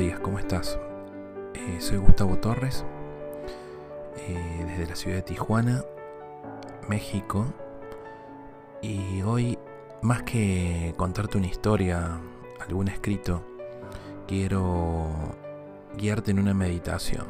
días, 0.00 0.20
¿cómo 0.20 0.38
estás? 0.38 0.78
Eh, 1.52 1.76
soy 1.78 1.98
Gustavo 1.98 2.38
Torres, 2.38 2.86
eh, 4.16 4.64
desde 4.66 4.86
la 4.86 4.96
ciudad 4.96 5.16
de 5.16 5.22
Tijuana, 5.22 5.84
México, 6.88 7.52
y 8.80 9.20
hoy, 9.20 9.58
más 10.00 10.22
que 10.22 10.94
contarte 10.96 11.36
una 11.36 11.48
historia, 11.48 12.18
algún 12.66 12.88
escrito, 12.88 13.44
quiero 14.26 15.36
guiarte 15.98 16.30
en 16.30 16.38
una 16.38 16.54
meditación. 16.54 17.26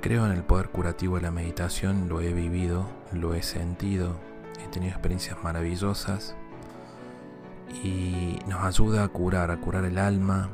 Creo 0.00 0.26
en 0.26 0.32
el 0.32 0.42
poder 0.42 0.70
curativo 0.70 1.14
de 1.14 1.22
la 1.22 1.30
meditación, 1.30 2.08
lo 2.08 2.20
he 2.20 2.32
vivido, 2.32 2.88
lo 3.12 3.34
he 3.34 3.42
sentido, 3.44 4.16
he 4.64 4.66
tenido 4.66 4.90
experiencias 4.90 5.40
maravillosas 5.44 6.34
y 7.84 8.40
nos 8.48 8.64
ayuda 8.64 9.04
a 9.04 9.08
curar, 9.08 9.52
a 9.52 9.60
curar 9.60 9.84
el 9.84 9.98
alma, 9.98 10.50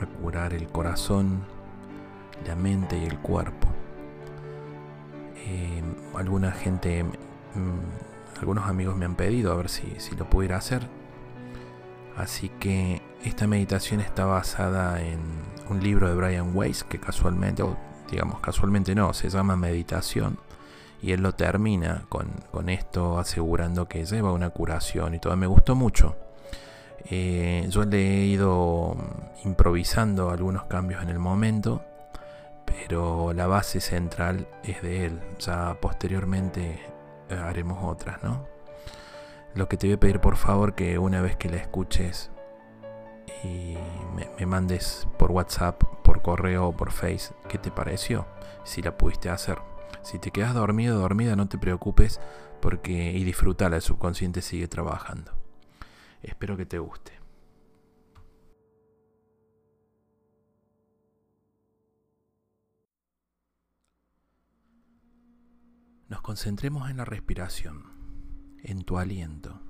a 0.00 0.06
curar 0.06 0.54
el 0.54 0.68
corazón, 0.68 1.44
la 2.46 2.56
mente 2.56 2.98
y 2.98 3.04
el 3.04 3.18
cuerpo. 3.18 3.68
Eh, 5.46 5.82
alguna 6.14 6.52
gente, 6.52 7.04
mm, 7.04 8.38
algunos 8.40 8.66
amigos 8.66 8.96
me 8.96 9.04
han 9.04 9.14
pedido 9.14 9.52
a 9.52 9.56
ver 9.56 9.68
si, 9.68 9.94
si 9.98 10.16
lo 10.16 10.28
pudiera 10.28 10.56
hacer. 10.56 10.88
Así 12.16 12.48
que 12.48 13.02
esta 13.24 13.46
meditación 13.46 14.00
está 14.00 14.24
basada 14.24 15.02
en 15.02 15.20
un 15.68 15.82
libro 15.82 16.08
de 16.08 16.14
Brian 16.14 16.54
Weiss 16.54 16.84
que 16.84 17.00
casualmente, 17.00 17.62
o 17.62 17.76
digamos 18.10 18.40
casualmente 18.40 18.94
no, 18.94 19.12
se 19.14 19.28
llama 19.28 19.56
Meditación. 19.56 20.38
Y 21.02 21.12
él 21.12 21.22
lo 21.22 21.32
termina 21.32 22.04
con, 22.08 22.28
con 22.50 22.68
esto 22.70 23.18
asegurando 23.18 23.88
que 23.88 24.06
lleva 24.06 24.32
una 24.32 24.50
curación 24.50 25.14
y 25.14 25.18
todo. 25.18 25.36
Me 25.36 25.46
gustó 25.46 25.74
mucho. 25.74 26.16
Eh, 27.06 27.66
yo 27.68 27.84
le 27.84 27.98
he 27.98 28.26
ido 28.26 28.96
improvisando 29.44 30.30
algunos 30.30 30.64
cambios 30.64 31.02
en 31.02 31.10
el 31.10 31.18
momento, 31.18 31.82
pero 32.64 33.32
la 33.32 33.46
base 33.46 33.80
central 33.80 34.48
es 34.62 34.82
de 34.82 35.06
él. 35.06 35.20
Ya 35.38 35.78
posteriormente 35.80 36.80
eh, 37.28 37.34
haremos 37.34 37.78
otras, 37.82 38.22
¿no? 38.22 38.46
Lo 39.54 39.68
que 39.68 39.76
te 39.76 39.86
voy 39.86 39.94
a 39.94 40.00
pedir 40.00 40.20
por 40.20 40.36
favor 40.36 40.74
que 40.74 40.98
una 40.98 41.20
vez 41.20 41.36
que 41.36 41.48
la 41.48 41.56
escuches 41.56 42.30
y 43.44 43.76
me, 44.38 44.46
mandes 44.46 45.06
por 45.18 45.30
WhatsApp, 45.30 45.82
por 46.02 46.22
correo 46.22 46.68
o 46.68 46.76
por 46.76 46.90
Face 46.90 47.34
qué 47.48 47.58
te 47.58 47.70
pareció, 47.70 48.26
si 48.64 48.82
la 48.82 48.96
pudiste 48.96 49.30
hacer. 49.30 49.58
Si 50.02 50.18
te 50.18 50.30
quedas 50.30 50.54
dormido, 50.54 50.98
dormida, 50.98 51.36
no 51.36 51.48
te 51.48 51.58
preocupes 51.58 52.20
porque 52.60 53.12
y 53.12 53.24
disfrútala, 53.24 53.76
el 53.76 53.82
subconsciente 53.82 54.42
sigue 54.42 54.68
trabajando. 54.68 55.43
Espero 56.24 56.56
que 56.56 56.64
te 56.64 56.78
guste. 56.78 57.12
Nos 66.08 66.22
concentremos 66.22 66.88
en 66.88 66.96
la 66.96 67.04
respiración, 67.04 67.84
en 68.62 68.84
tu 68.84 68.98
aliento. 68.98 69.60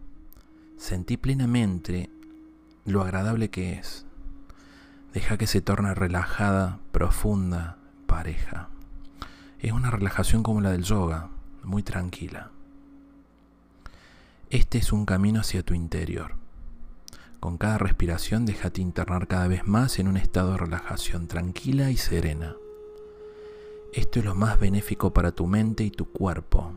Sentí 0.77 1.16
plenamente 1.16 2.08
lo 2.84 3.02
agradable 3.02 3.50
que 3.50 3.72
es. 3.72 4.06
Deja 5.12 5.36
que 5.36 5.48
se 5.48 5.61
torne 5.61 5.92
relajada, 5.94 6.78
profunda, 6.92 7.78
pareja. 8.06 8.68
Es 9.58 9.72
una 9.72 9.91
relajación 9.91 10.44
como 10.44 10.61
la 10.61 10.70
del 10.70 10.84
yoga, 10.84 11.30
muy 11.64 11.83
tranquila. 11.83 12.52
Este 14.50 14.78
es 14.78 14.92
un 14.92 15.05
camino 15.05 15.41
hacia 15.41 15.64
tu 15.64 15.74
interior. 15.74 16.44
Con 17.44 17.58
cada 17.58 17.77
respiración 17.77 18.46
déjate 18.46 18.80
internar 18.80 19.28
cada 19.28 19.48
vez 19.48 19.66
más 19.66 19.98
en 19.98 20.08
un 20.08 20.16
estado 20.16 20.52
de 20.52 20.56
relajación 20.56 21.28
tranquila 21.28 21.90
y 21.90 21.98
serena. 21.98 22.56
Esto 23.92 24.20
es 24.20 24.24
lo 24.24 24.34
más 24.34 24.58
benéfico 24.58 25.12
para 25.12 25.30
tu 25.30 25.46
mente 25.46 25.84
y 25.84 25.90
tu 25.90 26.06
cuerpo. 26.06 26.72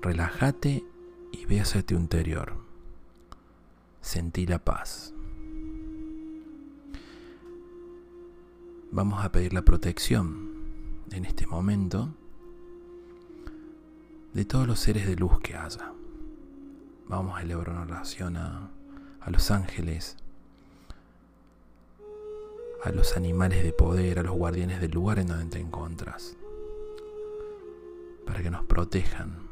Relájate 0.00 0.84
y 1.32 1.44
ve 1.46 1.60
hacia 1.60 1.84
tu 1.84 1.96
interior. 1.96 2.54
Sentí 4.00 4.46
la 4.46 4.60
paz. 4.60 5.12
Vamos 8.92 9.24
a 9.24 9.32
pedir 9.32 9.52
la 9.52 9.62
protección 9.62 10.52
en 11.10 11.24
este 11.24 11.48
momento 11.48 12.14
de 14.34 14.44
todos 14.44 14.68
los 14.68 14.78
seres 14.78 15.08
de 15.08 15.16
luz 15.16 15.40
que 15.40 15.56
haya. 15.56 15.92
Vamos 17.08 17.36
a 17.36 17.42
elevar 17.42 17.70
una 17.70 17.82
oración 17.82 18.36
a 18.36 18.70
a 19.26 19.30
los 19.30 19.50
ángeles, 19.50 20.16
a 22.84 22.90
los 22.92 23.16
animales 23.16 23.64
de 23.64 23.72
poder, 23.72 24.20
a 24.20 24.22
los 24.22 24.36
guardianes 24.36 24.80
del 24.80 24.92
lugar 24.92 25.18
en 25.18 25.26
donde 25.26 25.46
te 25.46 25.58
encuentras, 25.58 26.36
para 28.24 28.40
que 28.40 28.50
nos 28.50 28.64
protejan. 28.64 29.44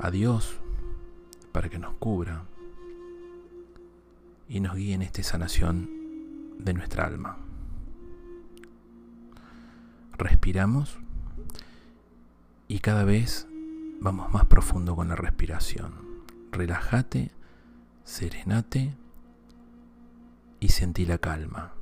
A 0.00 0.10
Dios, 0.10 0.58
para 1.50 1.70
que 1.70 1.78
nos 1.78 1.94
cubra 1.94 2.44
y 4.46 4.60
nos 4.60 4.76
guíe 4.76 4.94
en 4.94 5.02
esta 5.02 5.22
sanación 5.22 5.90
de 6.58 6.74
nuestra 6.74 7.06
alma. 7.06 7.38
Respiramos 10.18 10.98
y 12.68 12.80
cada 12.80 13.04
vez 13.04 13.48
vamos 13.98 14.30
más 14.30 14.44
profundo 14.44 14.94
con 14.94 15.08
la 15.08 15.16
respiración 15.16 16.07
relájate, 16.52 17.30
serenate 18.04 18.94
y 20.60 20.68
sentí 20.68 21.06
la 21.06 21.18
calma. 21.18 21.72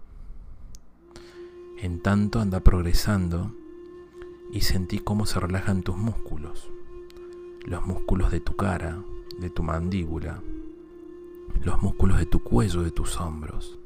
En 1.79 2.01
tanto 2.03 2.41
anda 2.41 2.61
progresando 2.61 3.55
y 4.53 4.63
sentí 4.63 4.99
cómo 4.99 5.27
se 5.27 5.41
relajan 5.41 5.83
tus 5.83 5.97
músculos, 5.97 6.71
los 7.65 7.87
músculos 7.87 8.31
de 8.31 8.41
tu 8.41 8.57
cara, 8.57 9.03
de 9.39 9.51
tu 9.51 9.63
mandíbula, 9.63 10.43
los 11.63 11.83
músculos 11.83 12.19
de 12.19 12.27
tu 12.27 12.43
cuello, 12.43 12.83
de 12.83 12.91
tus 12.91 13.21
hombros. 13.21 13.79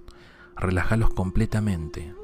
Relájalos 0.57 1.11
completamente. 1.15 2.15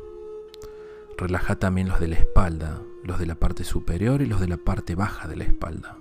Relaja 1.17 1.59
también 1.59 1.89
los 1.89 1.99
de 1.99 2.09
la 2.09 2.17
espalda, 2.17 2.83
los 3.03 3.19
de 3.19 3.27
la 3.27 3.37
parte 3.37 3.65
superior 3.65 4.21
y 4.21 4.27
los 4.27 4.41
de 4.41 4.49
la 4.49 4.59
parte 4.59 4.95
baja 4.95 5.27
de 5.29 5.37
la 5.37 5.45
espalda. 5.45 5.99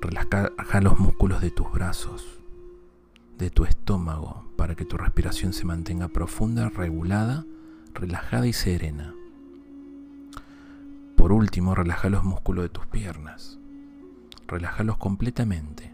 Relaja 0.00 0.80
los 0.80 0.98
músculos 0.98 1.42
de 1.42 1.50
tus 1.50 1.70
brazos, 1.70 2.40
de 3.36 3.50
tu 3.50 3.64
estómago, 3.64 4.50
para 4.56 4.74
que 4.74 4.86
tu 4.86 4.96
respiración 4.96 5.52
se 5.52 5.66
mantenga 5.66 6.08
profunda, 6.08 6.70
regulada, 6.70 7.44
relajada 7.92 8.46
y 8.46 8.54
serena. 8.54 9.14
Por 11.16 11.32
último, 11.32 11.74
relaja 11.74 12.08
los 12.08 12.24
músculos 12.24 12.64
de 12.64 12.68
tus 12.70 12.86
piernas. 12.86 13.58
Relájalos 14.46 14.96
completamente. 14.96 15.92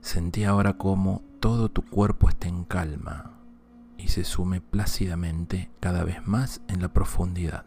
Sentí 0.00 0.44
ahora 0.44 0.74
cómo 0.74 1.22
todo 1.40 1.68
tu 1.68 1.82
cuerpo 1.82 2.28
está 2.28 2.46
en 2.46 2.64
calma 2.64 3.32
y 3.98 4.08
se 4.08 4.22
sume 4.24 4.60
plácidamente 4.60 5.68
cada 5.80 6.04
vez 6.04 6.26
más 6.28 6.62
en 6.68 6.80
la 6.80 6.92
profundidad. 6.92 7.66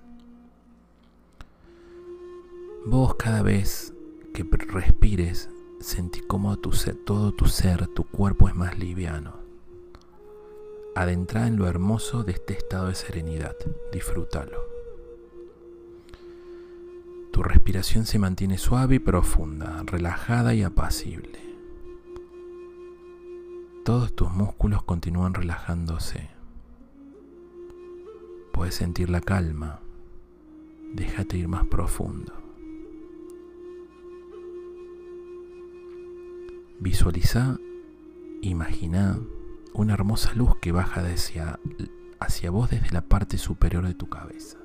Vos 2.85 3.15
cada 3.15 3.41
vez 3.41 3.93
que 4.33 4.43
respires, 4.43 5.49
sentí 5.79 6.19
como 6.21 6.57
tu 6.57 6.71
ser, 6.71 6.95
todo 6.95 7.31
tu 7.31 7.45
ser, 7.45 7.87
tu 7.87 8.03
cuerpo 8.03 8.49
es 8.49 8.55
más 8.55 8.77
liviano. 8.79 9.35
Adentra 10.95 11.47
en 11.47 11.57
lo 11.57 11.67
hermoso 11.67 12.23
de 12.23 12.33
este 12.33 12.53
estado 12.53 12.87
de 12.87 12.95
serenidad. 12.95 13.55
Disfrútalo. 13.91 14.59
Tu 17.31 17.41
respiración 17.41 18.05
se 18.05 18.19
mantiene 18.19 18.57
suave 18.57 18.95
y 18.95 18.99
profunda, 18.99 19.81
relajada 19.85 20.53
y 20.53 20.63
apacible. 20.63 21.39
Todos 23.85 24.13
tus 24.13 24.31
músculos 24.31 24.83
continúan 24.83 25.33
relajándose. 25.33 26.29
Puedes 28.51 28.75
sentir 28.75 29.09
la 29.09 29.21
calma. 29.21 29.79
Déjate 30.93 31.37
ir 31.37 31.47
más 31.47 31.65
profundo. 31.65 32.42
Visualiza, 36.79 37.57
imagina 38.41 39.19
una 39.73 39.93
hermosa 39.93 40.33
luz 40.33 40.57
que 40.57 40.71
baja 40.71 41.01
hacia, 41.01 41.59
hacia 42.19 42.51
vos 42.51 42.69
desde 42.69 42.91
la 42.91 43.01
parte 43.01 43.37
superior 43.37 43.85
de 43.85 43.93
tu 43.93 44.09
cabeza. 44.09 44.57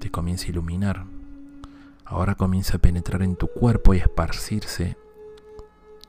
Te 0.00 0.10
comienza 0.10 0.46
a 0.46 0.50
iluminar. 0.50 1.06
Ahora 2.04 2.34
comienza 2.34 2.78
a 2.78 2.80
penetrar 2.80 3.22
en 3.22 3.36
tu 3.36 3.48
cuerpo 3.48 3.94
y 3.94 3.98
a 3.98 4.02
esparcirse 4.02 4.96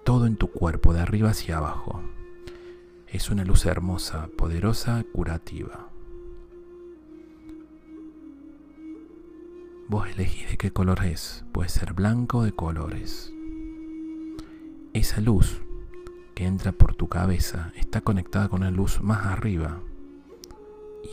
todo 0.04 0.28
en 0.28 0.38
tu 0.38 0.52
cuerpo, 0.52 0.94
de 0.94 1.02
arriba 1.02 1.30
hacia 1.30 1.58
abajo. 1.58 2.02
Es 3.08 3.30
una 3.30 3.46
luz 3.46 3.66
hermosa, 3.66 4.30
poderosa, 4.38 5.04
curativa. 5.14 5.90
Vos 9.88 10.10
elegís 10.10 10.50
de 10.50 10.58
qué 10.58 10.72
color 10.72 11.06
es. 11.06 11.46
Puede 11.52 11.70
ser 11.70 11.94
blanco 11.94 12.40
o 12.40 12.44
de 12.44 12.54
colores 12.54 13.35
esa 15.00 15.20
luz 15.20 15.62
que 16.36 16.46
entra 16.46 16.72
por 16.72 16.96
tu 16.96 17.10
cabeza 17.10 17.74
está 17.76 18.00
conectada 18.00 18.48
con 18.48 18.62
una 18.62 18.72
luz 18.72 19.02
más 19.02 19.26
arriba. 19.26 19.82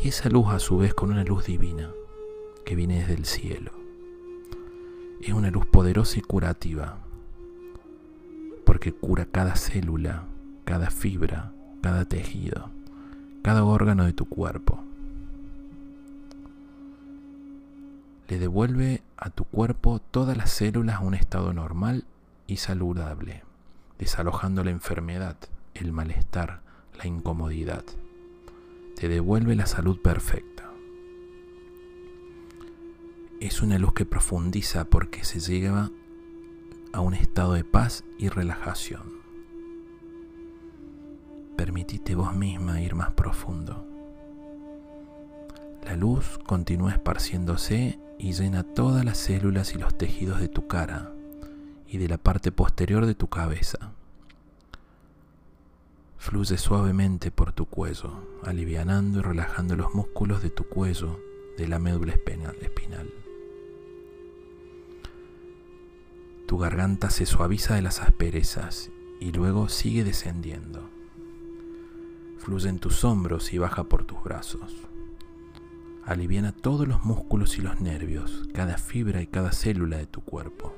Y 0.00 0.08
esa 0.08 0.28
luz 0.28 0.48
a 0.50 0.60
su 0.60 0.78
vez 0.78 0.94
con 0.94 1.10
una 1.10 1.24
luz 1.24 1.46
divina 1.46 1.90
que 2.64 2.76
viene 2.76 3.00
desde 3.00 3.14
el 3.14 3.24
cielo. 3.24 3.72
Es 5.20 5.32
una 5.32 5.50
luz 5.50 5.66
poderosa 5.66 6.20
y 6.20 6.22
curativa, 6.22 6.98
porque 8.64 8.92
cura 8.92 9.26
cada 9.26 9.56
célula, 9.56 10.26
cada 10.64 10.90
fibra, 10.90 11.52
cada 11.80 12.04
tejido, 12.04 12.70
cada 13.42 13.64
órgano 13.64 14.04
de 14.04 14.12
tu 14.12 14.26
cuerpo. 14.26 14.80
Le 18.28 18.38
devuelve 18.38 19.02
a 19.16 19.30
tu 19.30 19.42
cuerpo 19.44 19.98
todas 19.98 20.36
las 20.36 20.50
células 20.50 20.96
a 20.96 21.04
un 21.04 21.14
estado 21.14 21.52
normal 21.52 22.04
y 22.46 22.58
saludable, 22.58 23.42
desalojando 24.02 24.64
la 24.64 24.72
enfermedad, 24.72 25.36
el 25.74 25.92
malestar, 25.92 26.60
la 26.98 27.06
incomodidad. 27.06 27.84
Te 28.96 29.06
devuelve 29.06 29.54
la 29.54 29.66
salud 29.66 30.02
perfecta. 30.02 30.72
Es 33.38 33.62
una 33.62 33.78
luz 33.78 33.92
que 33.92 34.04
profundiza 34.04 34.86
porque 34.86 35.22
se 35.22 35.38
llega 35.38 35.92
a 36.92 37.00
un 37.00 37.14
estado 37.14 37.52
de 37.52 37.62
paz 37.62 38.02
y 38.18 38.28
relajación. 38.28 39.22
Permitite 41.56 42.16
vos 42.16 42.34
misma 42.34 42.80
ir 42.80 42.96
más 42.96 43.12
profundo. 43.12 43.86
La 45.86 45.94
luz 45.94 46.40
continúa 46.44 46.90
esparciéndose 46.90 48.00
y 48.18 48.32
llena 48.32 48.64
todas 48.64 49.04
las 49.04 49.18
células 49.18 49.76
y 49.76 49.78
los 49.78 49.96
tejidos 49.96 50.40
de 50.40 50.48
tu 50.48 50.66
cara 50.66 51.12
y 51.92 51.98
de 51.98 52.08
la 52.08 52.16
parte 52.16 52.50
posterior 52.52 53.04
de 53.04 53.14
tu 53.14 53.28
cabeza. 53.28 53.92
Fluye 56.16 56.56
suavemente 56.56 57.30
por 57.30 57.52
tu 57.52 57.66
cuello, 57.66 58.14
alivianando 58.42 59.18
y 59.18 59.22
relajando 59.22 59.76
los 59.76 59.94
músculos 59.94 60.42
de 60.42 60.48
tu 60.48 60.64
cuello, 60.64 61.20
de 61.58 61.68
la 61.68 61.78
médula 61.78 62.14
espinal. 62.14 63.12
Tu 66.48 66.56
garganta 66.56 67.10
se 67.10 67.26
suaviza 67.26 67.74
de 67.74 67.82
las 67.82 68.00
asperezas 68.00 68.90
y 69.20 69.32
luego 69.32 69.68
sigue 69.68 70.02
descendiendo. 70.02 70.88
Fluye 72.38 72.70
en 72.70 72.78
tus 72.78 73.04
hombros 73.04 73.52
y 73.52 73.58
baja 73.58 73.84
por 73.84 74.04
tus 74.04 74.24
brazos. 74.24 74.78
Aliviana 76.06 76.52
todos 76.52 76.88
los 76.88 77.04
músculos 77.04 77.58
y 77.58 77.60
los 77.60 77.82
nervios, 77.82 78.48
cada 78.54 78.78
fibra 78.78 79.20
y 79.20 79.26
cada 79.26 79.52
célula 79.52 79.98
de 79.98 80.06
tu 80.06 80.22
cuerpo. 80.22 80.74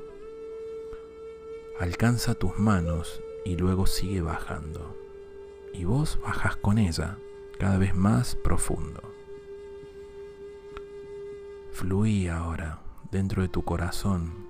Alcanza 1.81 2.37
tus 2.37 2.57
manos 2.57 3.21
y 3.45 3.57
luego 3.57 3.87
sigue 3.87 4.23
bajando. 4.23 4.97
Y 5.73 5.85
vos 5.85 6.21
bajas 6.23 6.55
con 6.55 6.79
ella 6.79 7.19
cada 7.59 7.79
vez 7.79 7.97
más 7.97 8.37
profundo. 8.37 9.03
Fluí 11.73 12.29
ahora 12.29 12.81
dentro 13.11 13.43
de 13.43 13.49
tu 13.49 13.65
corazón. 13.65 14.47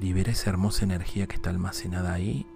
Libera 0.00 0.32
esa 0.32 0.48
hermosa 0.48 0.84
energía 0.84 1.26
que 1.26 1.36
está 1.36 1.50
almacenada 1.50 2.14
ahí 2.14 2.46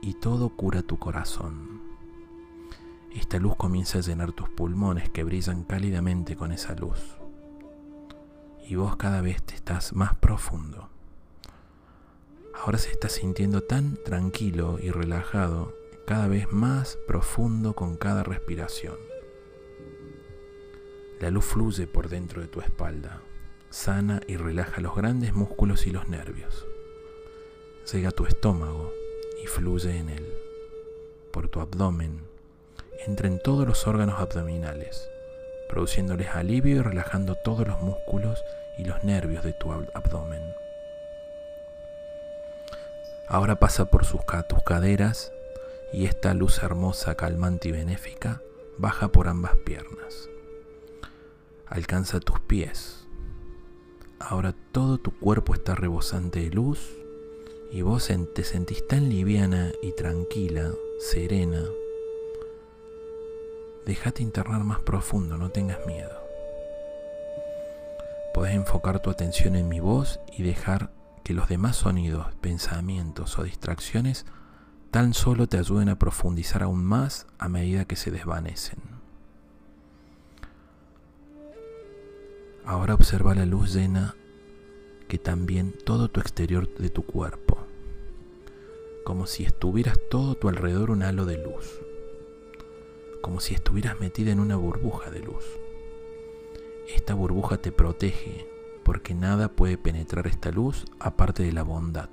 y 0.00 0.14
todo 0.14 0.48
cura 0.48 0.80
tu 0.80 0.98
corazón. 0.98 1.82
Esta 3.14 3.38
luz 3.38 3.54
comienza 3.56 3.98
a 3.98 4.02
llenar 4.02 4.32
tus 4.32 4.48
pulmones 4.48 5.10
que 5.10 5.24
brillan 5.24 5.62
cálidamente 5.64 6.36
con 6.36 6.52
esa 6.52 6.74
luz. 6.74 7.18
Y 8.66 8.76
vos 8.76 8.96
cada 8.96 9.20
vez 9.20 9.42
te 9.42 9.54
estás 9.54 9.92
más 9.92 10.14
profundo. 10.14 10.95
Ahora 12.58 12.78
se 12.78 12.90
está 12.90 13.08
sintiendo 13.08 13.62
tan 13.62 13.96
tranquilo 13.96 14.78
y 14.80 14.90
relajado, 14.90 15.76
cada 16.06 16.26
vez 16.26 16.50
más 16.50 16.96
profundo 17.06 17.74
con 17.74 17.96
cada 17.96 18.22
respiración. 18.22 18.96
La 21.20 21.30
luz 21.30 21.44
fluye 21.44 21.86
por 21.86 22.08
dentro 22.08 22.40
de 22.40 22.48
tu 22.48 22.60
espalda, 22.60 23.20
sana 23.70 24.20
y 24.26 24.36
relaja 24.36 24.80
los 24.80 24.96
grandes 24.96 25.34
músculos 25.34 25.86
y 25.86 25.90
los 25.90 26.08
nervios. 26.08 26.66
Llega 27.92 28.08
a 28.08 28.12
tu 28.12 28.24
estómago 28.24 28.92
y 29.42 29.46
fluye 29.46 29.96
en 29.96 30.08
él, 30.08 30.26
por 31.32 31.48
tu 31.48 31.60
abdomen, 31.60 32.20
entra 33.06 33.28
en 33.28 33.38
todos 33.38 33.66
los 33.68 33.86
órganos 33.86 34.18
abdominales, 34.18 35.08
produciéndoles 35.68 36.28
alivio 36.28 36.76
y 36.76 36.80
relajando 36.80 37.36
todos 37.44 37.68
los 37.68 37.80
músculos 37.82 38.42
y 38.78 38.84
los 38.84 39.04
nervios 39.04 39.44
de 39.44 39.52
tu 39.52 39.70
abdomen. 39.72 40.42
Ahora 43.28 43.58
pasa 43.58 43.86
por 43.86 44.06
tus 44.06 44.62
caderas 44.64 45.32
y 45.92 46.04
esta 46.04 46.34
luz 46.34 46.62
hermosa, 46.62 47.16
calmante 47.16 47.68
y 47.68 47.72
benéfica 47.72 48.40
baja 48.78 49.08
por 49.08 49.28
ambas 49.28 49.56
piernas. 49.64 50.28
Alcanza 51.66 52.20
tus 52.20 52.40
pies. 52.40 53.06
Ahora 54.18 54.54
todo 54.72 54.98
tu 54.98 55.10
cuerpo 55.18 55.54
está 55.54 55.74
rebosante 55.74 56.40
de 56.40 56.50
luz 56.50 56.96
y 57.72 57.82
vos 57.82 58.10
te 58.34 58.44
sentís 58.44 58.86
tan 58.86 59.08
liviana 59.08 59.72
y 59.82 59.92
tranquila, 59.92 60.70
serena, 61.00 61.62
Déjate 63.86 64.20
internar 64.20 64.64
más 64.64 64.80
profundo, 64.80 65.38
no 65.38 65.50
tengas 65.50 65.78
miedo. 65.86 66.20
Puedes 68.34 68.52
enfocar 68.52 69.00
tu 69.00 69.10
atención 69.10 69.54
en 69.54 69.68
mi 69.68 69.78
voz 69.78 70.18
y 70.36 70.42
dejar 70.42 70.90
que 71.26 71.34
los 71.34 71.48
demás 71.48 71.74
sonidos, 71.74 72.32
pensamientos 72.40 73.36
o 73.36 73.42
distracciones 73.42 74.26
tan 74.92 75.12
solo 75.12 75.48
te 75.48 75.58
ayuden 75.58 75.88
a 75.88 75.98
profundizar 75.98 76.62
aún 76.62 76.84
más 76.84 77.26
a 77.40 77.48
medida 77.48 77.84
que 77.84 77.96
se 77.96 78.12
desvanecen. 78.12 78.78
Ahora 82.64 82.94
observa 82.94 83.34
la 83.34 83.44
luz 83.44 83.74
llena 83.74 84.14
que 85.08 85.18
también 85.18 85.74
todo 85.84 86.06
tu 86.06 86.20
exterior 86.20 86.72
de 86.78 86.90
tu 86.90 87.04
cuerpo, 87.04 87.58
como 89.04 89.26
si 89.26 89.42
estuvieras 89.42 89.98
todo 90.08 90.36
tu 90.36 90.48
alrededor 90.48 90.92
un 90.92 91.02
halo 91.02 91.24
de 91.24 91.42
luz 91.42 91.80
como 93.20 93.40
si 93.40 93.54
estuvieras 93.54 93.98
metida 93.98 94.30
en 94.30 94.38
una 94.38 94.54
burbuja 94.54 95.10
de 95.10 95.18
luz. 95.18 95.44
Esta 96.86 97.12
burbuja 97.12 97.56
te 97.56 97.72
protege 97.72 98.46
porque 98.86 99.14
nada 99.16 99.48
puede 99.48 99.76
penetrar 99.76 100.28
esta 100.28 100.52
luz 100.52 100.84
aparte 101.00 101.42
de 101.42 101.50
la 101.50 101.64
bondad. 101.64 102.08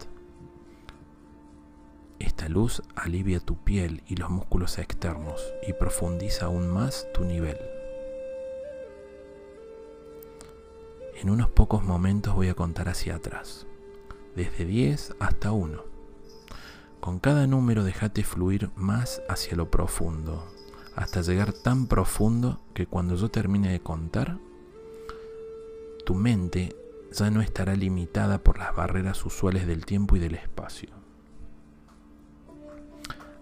Esta 2.17 2.49
luz 2.49 2.81
alivia 2.95 3.39
tu 3.39 3.57
piel 3.57 4.01
y 4.07 4.15
los 4.15 4.31
músculos 4.31 4.79
externos 4.79 5.53
y 5.67 5.73
profundiza 5.73 6.47
aún 6.47 6.67
más 6.71 7.05
tu 7.13 7.25
nivel. 7.25 7.57
En 11.21 11.29
unos 11.29 11.47
pocos 11.51 11.83
momentos 11.83 12.33
voy 12.33 12.49
a 12.49 12.55
contar 12.55 12.89
hacia 12.89 13.17
atrás, 13.17 13.67
desde 14.35 14.65
10 14.65 15.17
hasta 15.19 15.51
1. 15.51 15.79
Con 16.99 17.19
cada 17.19 17.45
número 17.45 17.83
déjate 17.83 18.23
fluir 18.23 18.71
más 18.75 19.21
hacia 19.29 19.55
lo 19.55 19.69
profundo, 19.69 20.43
hasta 20.95 21.21
llegar 21.21 21.53
tan 21.53 21.85
profundo 21.85 22.61
que 22.73 22.87
cuando 22.87 23.13
yo 23.13 23.29
termine 23.29 23.71
de 23.71 23.79
contar, 23.79 24.39
tu 26.05 26.15
mente 26.15 26.75
ya 27.11 27.29
no 27.29 27.41
estará 27.41 27.75
limitada 27.75 28.39
por 28.39 28.57
las 28.57 28.75
barreras 28.75 29.25
usuales 29.25 29.67
del 29.67 29.85
tiempo 29.85 30.15
y 30.15 30.19
del 30.19 30.35
espacio. 30.35 30.89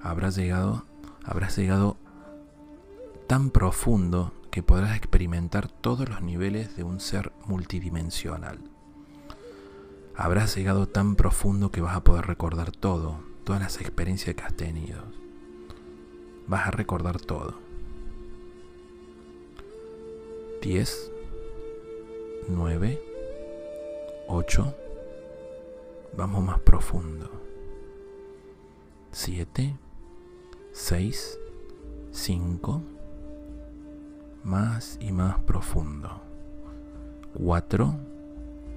Habrás 0.01 0.35
llegado, 0.35 0.85
habrás 1.23 1.57
llegado 1.57 1.97
tan 3.27 3.49
profundo 3.49 4.33
que 4.51 4.63
podrás 4.63 4.97
experimentar 4.97 5.69
todos 5.69 6.09
los 6.09 6.21
niveles 6.21 6.75
de 6.75 6.83
un 6.83 6.99
ser 6.99 7.31
multidimensional. 7.45 8.59
Habrás 10.15 10.55
llegado 10.55 10.87
tan 10.87 11.15
profundo 11.15 11.71
que 11.71 11.81
vas 11.81 11.95
a 11.95 12.03
poder 12.03 12.25
recordar 12.25 12.71
todo, 12.71 13.19
todas 13.43 13.61
las 13.61 13.79
experiencias 13.79 14.35
que 14.35 14.43
has 14.43 14.53
tenido 14.53 15.21
vas 16.51 16.67
a 16.67 16.71
recordar 16.71 17.19
todo. 17.19 17.55
10, 20.61 21.10
9, 22.47 23.01
8, 24.27 24.75
vamos 26.15 26.43
más 26.43 26.59
profundo. 26.59 27.29
7, 29.11 29.75
6, 30.71 31.39
5, 32.11 32.81
más 34.43 34.97
y 35.01 35.11
más 35.11 35.39
profundo. 35.39 36.21
4, 37.33 37.95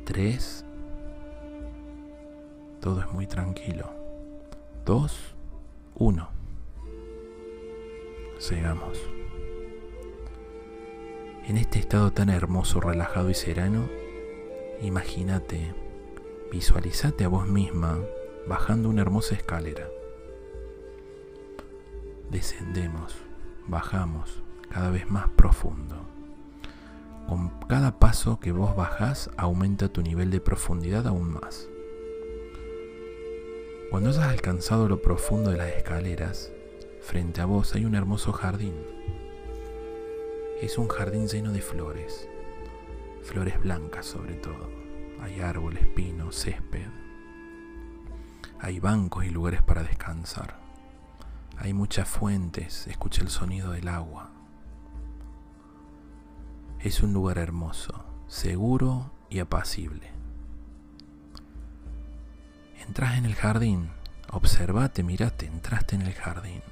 3, 0.05 0.65
todo 2.81 3.01
es 3.01 3.13
muy 3.13 3.27
tranquilo. 3.27 3.91
2, 4.85 5.35
1 5.97 6.45
sigamos. 8.39 8.99
En 11.47 11.59
este 11.59 11.79
estado 11.79 12.11
tan 12.11 12.31
hermoso, 12.31 12.81
relajado 12.81 13.29
y 13.29 13.35
sereno, 13.35 13.87
imagínate, 14.81 15.75
visualizate 16.51 17.25
a 17.25 17.29
vos 17.29 17.47
misma 17.47 17.99
bajando 18.49 18.89
una 18.89 19.03
hermosa 19.03 19.35
escalera. 19.35 19.87
descendemos, 22.31 23.15
bajamos 23.69 24.43
cada 24.71 24.91
vez 24.91 25.09
más 25.11 25.29
profundo. 25.37 25.97
Con 27.29 27.51
cada 27.69 27.99
paso 27.99 28.41
que 28.41 28.51
vos 28.51 28.75
bajás 28.75 29.31
aumenta 29.37 29.89
tu 29.89 30.03
nivel 30.03 30.31
de 30.31 30.41
profundidad 30.41 31.07
aún 31.07 31.31
más. 31.31 31.69
Cuando 33.91 34.09
hayas 34.09 34.25
alcanzado 34.25 34.89
lo 34.89 35.03
profundo 35.03 35.51
de 35.51 35.59
las 35.59 35.75
escaleras, 35.75 36.53
frente 37.03 37.41
a 37.41 37.45
vos 37.45 37.75
hay 37.75 37.85
un 37.85 37.95
hermoso 37.95 38.33
jardín. 38.33 38.75
Es 40.65 40.79
un 40.79 40.89
jardín 40.89 41.29
lleno 41.29 41.53
de 41.53 41.61
flores, 41.61 42.27
flores 43.23 43.61
blancas 43.61 44.07
sobre 44.07 44.33
todo. 44.33 44.71
Hay 45.21 45.41
árboles, 45.41 45.87
pinos, 45.89 46.37
césped. 46.37 46.89
Hay 48.61 48.81
bancos 48.81 49.27
y 49.27 49.29
lugares 49.29 49.61
para 49.61 49.83
descansar. 49.83 50.59
Hay 51.59 51.75
muchas 51.75 52.09
fuentes, 52.09 52.87
escucha 52.87 53.21
el 53.21 53.29
sonido 53.29 53.73
del 53.73 53.89
agua. 53.89 54.31
Es 56.81 57.03
un 57.03 57.13
lugar 57.13 57.37
hermoso, 57.37 58.03
seguro 58.27 59.13
y 59.29 59.41
apacible. 59.41 60.13
Entras 62.87 63.19
en 63.19 63.27
el 63.27 63.35
jardín, 63.35 63.91
observate, 64.31 65.03
mirate, 65.03 65.45
entraste 65.45 65.95
en 65.95 66.03
el 66.03 66.15
jardín. 66.15 66.63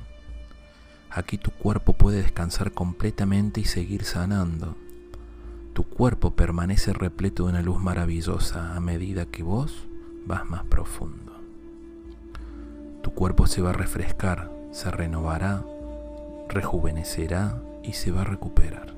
Aquí 1.14 1.36
tu 1.36 1.50
cuerpo 1.50 1.92
puede 1.92 2.22
descansar 2.22 2.72
completamente 2.72 3.60
y 3.60 3.64
seguir 3.64 4.04
sanando. 4.04 4.76
Tu 5.74 5.84
cuerpo 5.84 6.30
permanece 6.30 6.94
repleto 6.94 7.44
de 7.44 7.50
una 7.50 7.60
luz 7.60 7.82
maravillosa 7.82 8.74
a 8.74 8.80
medida 8.80 9.26
que 9.26 9.42
vos 9.42 9.86
vas 10.26 10.48
más 10.48 10.64
profundo. 10.64 11.32
Tu 13.02 13.12
cuerpo 13.12 13.46
se 13.46 13.60
va 13.60 13.70
a 13.70 13.74
refrescar, 13.74 14.50
se 14.70 14.90
renovará, 14.90 15.62
rejuvenecerá 16.48 17.62
y 17.82 17.92
se 17.92 18.10
va 18.10 18.22
a 18.22 18.24
recuperar. 18.24 18.94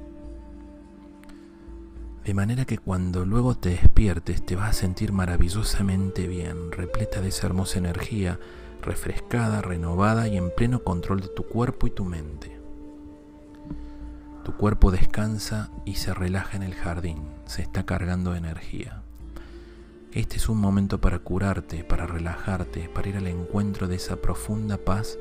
De 2.25 2.33
manera 2.33 2.65
que 2.65 2.79
cuando 2.79 3.25
luego 3.25 3.57
te 3.57 3.71
despiertes 3.71 4.47
te 4.47 4.55
vas 4.55 4.71
a 4.71 4.73
sentir 4.73 5.13
maravillosamente 5.13 6.29
bien, 6.29 6.71
repleta 6.71 7.21
de 7.21 7.31
esa 7.31 7.49
hermosa 7.49 7.79
energía, 7.79 8.39
refrescada, 8.85 9.63
renovada 9.63 10.29
y 10.29 10.37
en 10.37 10.51
pleno 10.51 10.85
control 10.85 11.21
de 11.21 11.29
tu 11.29 11.45
cuerpo 11.45 11.87
y 11.87 11.91
tu 11.91 12.05
mente. 12.05 12.57
Tu 14.45 14.53
cuerpo 14.53 14.91
descansa 14.91 15.71
y 15.85 15.95
se 15.95 16.13
relaja 16.13 16.57
en 16.57 16.63
el 16.63 16.75
jardín, 16.75 17.23
se 17.47 17.63
está 17.63 17.87
cargando 17.87 18.33
de 18.33 18.39
energía. 18.39 19.03
Este 20.13 20.37
es 20.37 20.49
un 20.49 20.59
momento 20.59 21.01
para 21.01 21.19
curarte, 21.19 21.83
para 21.83 22.07
relajarte, 22.07 22.89
para 22.89 23.09
ir 23.09 23.17
al 23.17 23.27
encuentro 23.27 23.89
de 23.89 23.97
esa 23.97 24.17
profunda 24.17 24.77
paz 24.77 25.19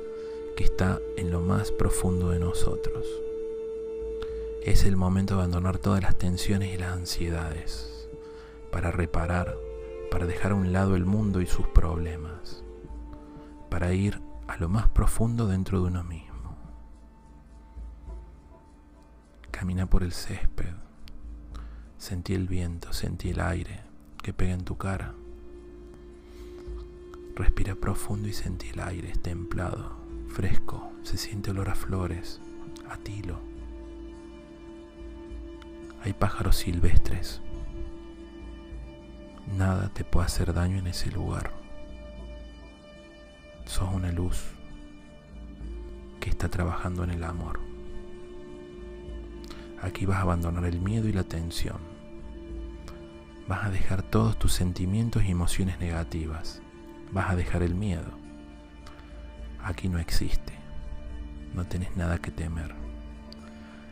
que 0.55 0.63
está 0.65 0.99
en 1.17 1.31
lo 1.31 1.41
más 1.41 1.71
profundo 1.71 2.29
de 2.29 2.39
nosotros. 2.39 3.07
Es 4.63 4.83
el 4.83 4.95
momento 4.95 5.35
de 5.35 5.41
abandonar 5.41 5.77
todas 5.77 6.03
las 6.03 6.17
tensiones 6.17 6.73
y 6.73 6.77
las 6.77 6.93
ansiedades, 6.93 8.07
para 8.71 8.91
reparar, 8.91 9.57
para 10.11 10.25
dejar 10.25 10.51
a 10.51 10.55
un 10.55 10.73
lado 10.73 10.95
el 10.95 11.05
mundo 11.05 11.41
y 11.41 11.47
sus 11.47 11.67
problemas, 11.67 12.63
para 13.73 13.91
ir 13.91 14.21
a 14.47 14.55
lo 14.57 14.69
más 14.69 14.87
profundo 14.89 15.47
dentro 15.47 15.81
de 15.81 15.87
uno 15.87 16.03
mismo. 16.03 16.55
Camina 19.49 19.87
por 19.87 20.03
el 20.03 20.11
césped, 20.11 20.75
sentí 21.97 22.35
el 22.35 22.47
viento, 22.47 22.93
sentí 22.93 23.31
el 23.31 23.41
aire 23.41 23.81
que 24.21 24.31
pega 24.31 24.53
en 24.53 24.63
tu 24.63 24.77
cara. 24.77 25.15
Respira 27.35 27.73
profundo 27.73 28.27
y 28.27 28.33
sentí 28.33 28.69
el 28.69 28.79
aire, 28.79 29.09
es 29.09 29.19
templado, 29.23 29.97
fresco, 30.27 30.91
se 31.01 31.17
siente 31.17 31.49
olor 31.49 31.71
a 31.71 31.73
flores, 31.73 32.39
a 32.87 32.97
tilo 32.97 33.39
hay 36.03 36.13
pájaros 36.13 36.57
silvestres. 36.57 37.41
Nada 39.57 39.89
te 39.89 40.03
puede 40.03 40.27
hacer 40.27 40.53
daño 40.53 40.77
en 40.77 40.85
ese 40.85 41.09
lugar. 41.09 41.62
Sos 43.65 43.89
una 43.93 44.11
luz 44.11 44.43
que 46.19 46.29
está 46.29 46.49
trabajando 46.49 47.03
en 47.03 47.11
el 47.11 47.23
amor. 47.23 47.59
Aquí 49.81 50.05
vas 50.05 50.17
a 50.17 50.21
abandonar 50.21 50.65
el 50.65 50.79
miedo 50.79 51.07
y 51.09 51.13
la 51.13 51.23
tensión. 51.23 51.77
Vas 53.47 53.65
a 53.65 53.69
dejar 53.69 54.03
todos 54.03 54.39
tus 54.39 54.53
sentimientos 54.53 55.23
y 55.25 55.31
emociones 55.31 55.79
negativas. 55.79 56.61
Vas 57.11 57.29
a 57.29 57.35
dejar 57.35 57.63
el 57.63 57.75
miedo. 57.75 58.11
Aquí 59.61 59.89
no 59.89 59.99
existe. 59.99 60.53
No 61.53 61.65
tenés 61.65 61.95
nada 61.95 62.19
que 62.19 62.31
temer. 62.31 62.73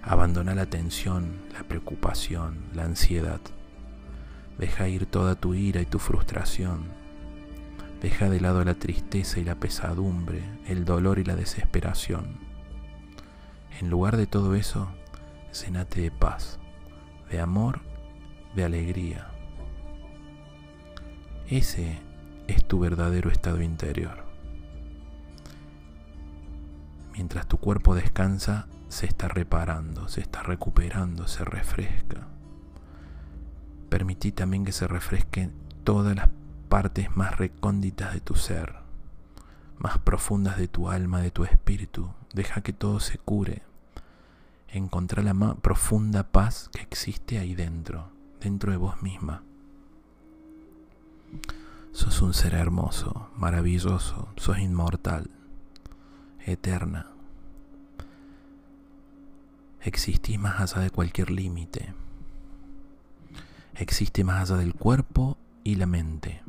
Abandona 0.03 0.55
la 0.55 0.65
tensión, 0.65 1.41
la 1.53 1.63
preocupación, 1.63 2.63
la 2.73 2.85
ansiedad. 2.85 3.41
Deja 4.57 4.87
ir 4.87 5.05
toda 5.05 5.35
tu 5.35 5.53
ira 5.53 5.81
y 5.81 5.85
tu 5.85 5.99
frustración. 5.99 6.85
Deja 8.01 8.29
de 8.29 8.39
lado 8.39 8.63
la 8.63 8.73
tristeza 8.73 9.39
y 9.39 9.43
la 9.43 9.55
pesadumbre, 9.55 10.43
el 10.65 10.85
dolor 10.85 11.19
y 11.19 11.23
la 11.23 11.35
desesperación. 11.35 12.37
En 13.79 13.91
lugar 13.91 14.17
de 14.17 14.25
todo 14.25 14.55
eso, 14.55 14.91
cenate 15.51 16.01
de 16.01 16.11
paz, 16.11 16.59
de 17.29 17.39
amor, 17.39 17.81
de 18.55 18.63
alegría. 18.63 19.27
Ese 21.47 21.99
es 22.47 22.65
tu 22.65 22.79
verdadero 22.79 23.29
estado 23.29 23.61
interior. 23.61 24.25
Mientras 27.13 27.47
tu 27.47 27.57
cuerpo 27.57 27.93
descansa, 27.93 28.67
se 28.87 29.05
está 29.05 29.27
reparando, 29.27 30.07
se 30.07 30.21
está 30.21 30.41
recuperando, 30.41 31.27
se 31.27 31.45
refresca. 31.45 32.27
Permití 33.89 34.31
también 34.31 34.65
que 34.65 34.71
se 34.71 34.87
refresquen 34.87 35.53
todas 35.83 36.15
las 36.15 36.29
partes 36.71 37.13
más 37.17 37.37
recónditas 37.37 38.13
de 38.13 38.21
tu 38.21 38.35
ser, 38.35 38.75
más 39.77 39.97
profundas 39.97 40.57
de 40.57 40.69
tu 40.69 40.87
alma, 40.87 41.19
de 41.19 41.29
tu 41.29 41.43
espíritu. 41.43 42.13
Deja 42.33 42.61
que 42.61 42.71
todo 42.71 43.01
se 43.01 43.17
cure. 43.17 43.61
Encontrar 44.69 45.25
la 45.25 45.33
más 45.33 45.57
profunda 45.57 46.23
paz 46.23 46.69
que 46.71 46.81
existe 46.81 47.39
ahí 47.39 47.55
dentro, 47.55 48.09
dentro 48.39 48.71
de 48.71 48.77
vos 48.77 49.01
misma. 49.03 49.43
Sos 51.91 52.21
un 52.21 52.33
ser 52.33 52.53
hermoso, 52.53 53.29
maravilloso, 53.35 54.29
sos 54.37 54.57
inmortal, 54.59 55.29
eterna. 56.39 57.07
Existís 59.81 60.39
más 60.39 60.61
allá 60.61 60.83
de 60.83 60.89
cualquier 60.89 61.31
límite. 61.31 61.93
Existe 63.75 64.23
más 64.23 64.49
allá 64.49 64.61
del 64.61 64.73
cuerpo 64.73 65.37
y 65.65 65.75
la 65.75 65.85
mente. 65.85 66.41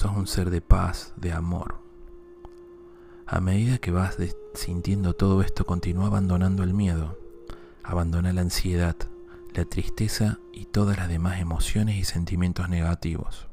Sos 0.00 0.16
un 0.16 0.26
ser 0.26 0.48
de 0.48 0.62
paz, 0.62 1.12
de 1.18 1.30
amor. 1.30 1.74
A 3.26 3.38
medida 3.42 3.76
que 3.76 3.90
vas 3.90 4.16
sintiendo 4.54 5.12
todo 5.12 5.42
esto, 5.42 5.66
continúa 5.66 6.06
abandonando 6.06 6.62
el 6.62 6.72
miedo. 6.72 7.18
Abandona 7.82 8.32
la 8.32 8.40
ansiedad, 8.40 8.96
la 9.52 9.66
tristeza 9.66 10.38
y 10.54 10.64
todas 10.64 10.96
las 10.96 11.10
demás 11.10 11.38
emociones 11.38 11.96
y 11.96 12.04
sentimientos 12.04 12.70
negativos. 12.70 13.48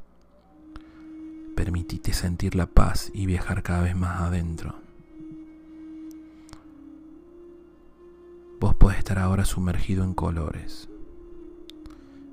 Permitite 1.57 2.13
sentir 2.13 2.55
la 2.55 2.67
paz 2.67 3.11
y 3.13 3.25
viajar 3.25 3.61
cada 3.61 3.81
vez 3.81 3.97
más 3.97 4.21
adentro. 4.21 4.75
vos 8.61 8.73
podés 8.75 8.99
estar 8.99 9.19
ahora 9.19 9.43
sumergido 9.43 10.05
en 10.05 10.13
colores. 10.13 10.87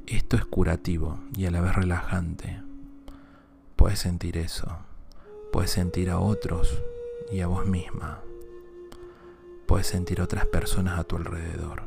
Esto 0.06 0.36
es 0.36 0.44
curativo 0.44 1.18
y 1.36 1.46
a 1.46 1.50
la 1.50 1.60
vez 1.60 1.74
relajante. 1.74 2.63
Puedes 3.76 3.98
sentir 3.98 4.36
eso. 4.36 4.78
Puedes 5.52 5.70
sentir 5.70 6.10
a 6.10 6.18
otros 6.18 6.82
y 7.30 7.40
a 7.40 7.46
vos 7.46 7.66
misma. 7.66 8.20
Puedes 9.66 9.86
sentir 9.86 10.20
a 10.20 10.24
otras 10.24 10.46
personas 10.46 10.98
a 10.98 11.04
tu 11.04 11.16
alrededor, 11.16 11.84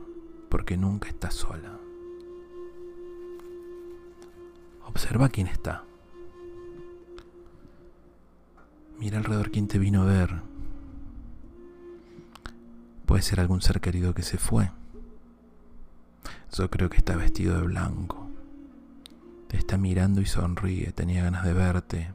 porque 0.49 0.77
nunca 0.77 1.07
estás 1.09 1.33
sola. 1.33 1.77
Observa 4.85 5.29
quién 5.29 5.47
está. 5.47 5.83
Mira 8.97 9.17
alrededor 9.17 9.51
quién 9.51 9.67
te 9.67 9.77
vino 9.77 10.01
a 10.01 10.05
ver, 10.05 10.41
Puede 13.07 13.21
ser 13.21 13.39
algún 13.39 13.61
ser 13.61 13.79
querido 13.79 14.13
que 14.13 14.21
se 14.21 14.37
fue. 14.37 14.69
Yo 16.51 16.69
creo 16.69 16.89
que 16.89 16.97
está 16.97 17.15
vestido 17.15 17.55
de 17.55 17.65
blanco. 17.65 18.26
Te 19.47 19.57
está 19.57 19.77
mirando 19.77 20.21
y 20.21 20.25
sonríe. 20.25 20.91
Tenía 20.91 21.23
ganas 21.23 21.45
de 21.45 21.53
verte. 21.53 22.11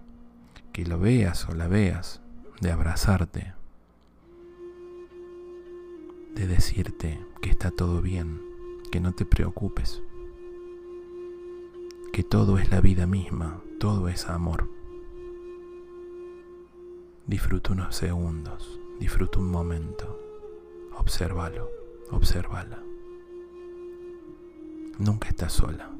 Que 0.72 0.84
lo 0.84 0.98
veas 0.98 1.48
o 1.48 1.54
la 1.54 1.68
veas. 1.68 2.20
De 2.60 2.70
abrazarte. 2.70 3.54
De 6.34 6.46
decirte 6.46 7.20
que 7.40 7.50
está 7.50 7.70
todo 7.70 8.00
bien. 8.00 8.40
Que 8.90 9.00
no 9.00 9.12
te 9.12 9.24
preocupes. 9.24 10.02
Que 12.12 12.22
todo 12.22 12.58
es 12.58 12.70
la 12.70 12.80
vida 12.80 13.06
misma. 13.06 13.62
Todo 13.78 14.08
es 14.08 14.28
amor. 14.28 14.68
Disfruta 17.26 17.72
unos 17.72 17.96
segundos. 17.96 18.80
Disfruta 18.98 19.38
un 19.38 19.50
momento. 19.50 20.18
Obsérvalo, 20.96 21.70
obsérvala. 22.10 22.82
Nunca 24.98 25.28
estás 25.28 25.52
sola. 25.52 25.90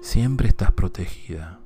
Siempre 0.00 0.48
estás 0.48 0.72
protegida, 0.72 1.60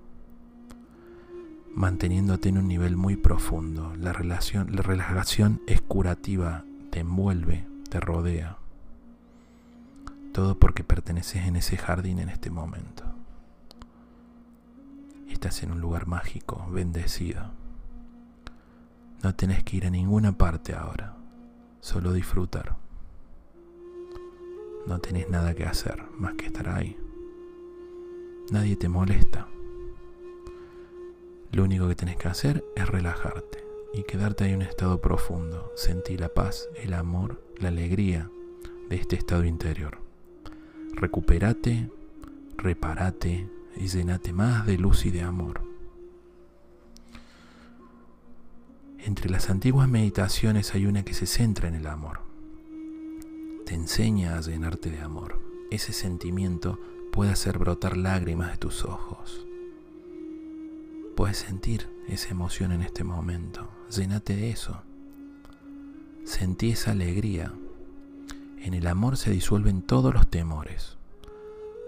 manteniéndote 1.73 2.49
en 2.49 2.59
un 2.59 2.67
nivel 2.67 2.97
muy 2.97 3.17
profundo. 3.17 3.95
La 3.97 4.13
relación, 4.13 4.75
la 4.75 4.83
relajación 4.83 5.63
es 5.69 5.81
curativa, 5.81 6.65
te 6.91 7.01
envuelve, 7.01 7.67
te 7.89 8.01
rodea. 8.01 8.59
Todo 10.33 10.59
porque 10.59 10.83
perteneces 10.83 11.47
en 11.47 11.55
ese 11.55 11.77
jardín 11.77 12.19
en 12.19 12.29
este 12.29 12.51
momento. 12.51 13.05
Estás 15.29 15.63
en 15.63 15.71
un 15.71 15.81
lugar 15.81 16.09
mágico, 16.09 16.69
bendecido. 16.73 17.53
No 19.23 19.35
tenés 19.37 19.63
que 19.63 19.77
ir 19.77 19.87
a 19.87 19.91
ninguna 19.91 20.33
parte 20.33 20.75
ahora, 20.75 21.15
solo 21.81 22.13
disfrutar. 22.13 22.77
No 24.89 24.99
tenés 24.99 25.31
nada 25.31 25.55
que 25.55 25.65
hacer 25.65 26.05
más 26.19 26.35
que 26.35 26.47
estar 26.47 26.69
ahí. 26.69 27.04
Nadie 28.51 28.77
te 28.77 28.89
molesta. 28.89 29.49
Lo 31.53 31.65
único 31.65 31.89
que 31.89 31.95
tenés 31.95 32.17
que 32.17 32.29
hacer 32.29 32.65
es 32.77 32.87
relajarte 32.87 33.65
y 33.95 34.03
quedarte 34.03 34.45
ahí 34.45 34.51
en 34.51 34.57
un 34.57 34.63
estado 34.63 35.01
profundo. 35.01 35.73
Sentir 35.77 36.21
la 36.21 36.29
paz, 36.29 36.69
el 36.77 36.93
amor, 36.93 37.43
la 37.59 37.69
alegría 37.69 38.31
de 38.89 38.97
este 38.97 39.17
estado 39.17 39.45
interior. 39.45 39.99
Recupérate, 40.93 41.91
repárate 42.59 43.49
y 43.77 43.87
llenate 43.87 44.33
más 44.33 44.67
de 44.67 44.79
luz 44.79 45.07
y 45.07 45.11
de 45.11 45.23
amor. 45.23 45.63
Entre 48.99 49.31
las 49.31 49.49
antiguas 49.49 49.89
meditaciones 49.89 50.75
hay 50.75 50.87
una 50.87 51.03
que 51.03 51.15
se 51.15 51.27
centra 51.27 51.69
en 51.69 51.77
el 51.77 51.87
amor. 51.87 52.21
Te 53.65 53.75
enseña 53.75 54.37
a 54.37 54.41
llenarte 54.41 54.91
de 54.91 55.01
amor. 55.01 55.41
Ese 55.71 55.93
sentimiento 55.93 56.79
puede 57.15 57.31
hacer 57.31 57.59
brotar 57.59 57.97
lágrimas 57.97 58.51
de 58.51 58.57
tus 58.57 58.85
ojos. 58.85 59.47
Puedes 61.15 61.37
sentir 61.37 61.89
esa 62.09 62.31
emoción 62.31 62.73
en 62.73 62.83
este 62.83 63.05
momento. 63.05 63.71
Llénate 63.89 64.35
de 64.35 64.51
eso. 64.51 64.83
Sentí 66.25 66.73
esa 66.73 66.91
alegría. 66.91 67.53
En 68.59 68.75
el 68.75 68.89
amor 68.89 69.17
se 69.17 69.31
disuelven 69.31 69.81
todos 69.81 70.13
los 70.13 70.27
temores. 70.27 70.97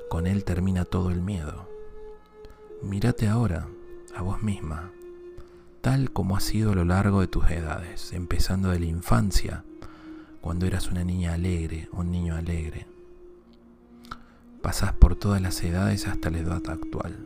Con 0.09 0.29
él 0.29 0.45
termina 0.45 0.85
todo 0.85 1.11
el 1.11 1.23
miedo. 1.23 1.69
Mírate 2.85 3.27
ahora, 3.27 3.67
a 4.15 4.23
vos 4.23 4.45
misma, 4.45 4.93
tal 5.81 6.13
como 6.13 6.37
ha 6.37 6.41
sido 6.41 6.71
a 6.71 6.77
lo 6.77 6.85
largo 6.85 7.21
de 7.21 7.27
tus 7.27 7.51
edades, 7.51 8.13
empezando 8.13 8.69
de 8.69 8.79
la 8.79 8.87
infancia, 8.87 9.65
cuando 10.41 10.67
eras 10.67 10.89
una 10.89 11.03
niña 11.03 11.35
alegre, 11.35 11.89
un 11.91 12.13
niño 12.13 12.37
alegre. 12.37 12.87
Pasas 14.67 14.95
por 14.95 15.15
todas 15.15 15.41
las 15.41 15.63
edades 15.63 16.09
hasta 16.09 16.29
la 16.29 16.39
edad 16.39 16.61
actual. 16.69 17.17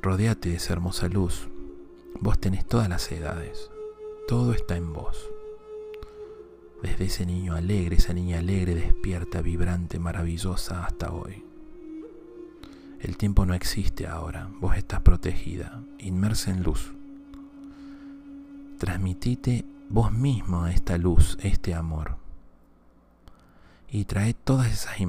Rodéate 0.00 0.50
de 0.50 0.54
esa 0.54 0.72
hermosa 0.72 1.08
luz. 1.08 1.48
Vos 2.20 2.38
tenés 2.38 2.64
todas 2.64 2.88
las 2.88 3.10
edades. 3.10 3.72
Todo 4.28 4.52
está 4.52 4.76
en 4.76 4.92
vos. 4.92 5.28
Desde 6.80 7.06
ese 7.06 7.26
niño 7.26 7.56
alegre, 7.56 7.96
esa 7.96 8.12
niña 8.12 8.38
alegre, 8.38 8.76
despierta, 8.76 9.42
vibrante, 9.42 9.98
maravillosa 9.98 10.84
hasta 10.84 11.10
hoy. 11.12 11.44
El 13.00 13.16
tiempo 13.16 13.46
no 13.46 13.54
existe 13.54 14.06
ahora, 14.06 14.48
vos 14.60 14.76
estás 14.76 15.00
protegida, 15.00 15.82
inmersa 15.98 16.52
en 16.52 16.62
luz. 16.62 16.92
Transmitite 18.78 19.64
vos 19.88 20.12
mismo 20.12 20.68
esta 20.68 20.98
luz, 20.98 21.36
este 21.42 21.74
amor. 21.74 22.25
Y 23.88 24.04
trae 24.04 24.34
todas 24.34 24.72
esas 24.72 25.00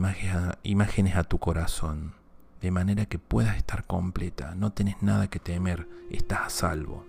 imágenes 0.63 1.15
a 1.15 1.23
tu 1.23 1.39
corazón, 1.39 2.13
de 2.61 2.71
manera 2.71 3.05
que 3.05 3.19
puedas 3.19 3.57
estar 3.57 3.85
completa, 3.85 4.55
no 4.55 4.71
tenés 4.71 5.01
nada 5.01 5.27
que 5.27 5.39
temer, 5.39 5.87
estás 6.09 6.39
a 6.41 6.49
salvo. 6.49 7.05